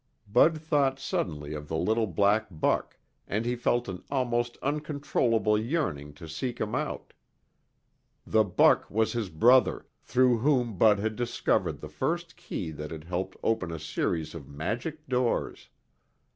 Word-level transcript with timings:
Bud 0.27 0.57
thought 0.59 0.99
suddenly 0.99 1.53
of 1.53 1.67
the 1.67 1.77
little 1.77 2.07
black 2.07 2.47
buck, 2.49 2.97
and 3.27 3.45
he 3.45 3.55
felt 3.55 3.87
an 3.87 4.01
almost 4.09 4.57
uncontrollable 4.63 5.59
yearning 5.59 6.11
to 6.15 6.27
seek 6.27 6.59
him 6.59 6.73
out. 6.73 7.13
The 8.25 8.43
buck 8.43 8.89
was 8.89 9.13
his 9.13 9.29
brother, 9.29 9.85
through 10.01 10.39
whom 10.39 10.75
Bud 10.75 10.97
had 10.97 11.15
discovered 11.15 11.81
the 11.81 11.87
first 11.87 12.35
key 12.35 12.71
that 12.71 12.89
had 12.89 13.03
helped 13.03 13.37
open 13.43 13.71
a 13.71 13.77
series 13.77 14.33
of 14.33 14.47
magic 14.49 15.07
doors. 15.07 15.69